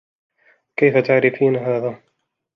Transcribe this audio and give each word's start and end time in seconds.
كيف 0.77 0.97
تعرفين 0.97 1.55
هذا؟ 1.55 1.99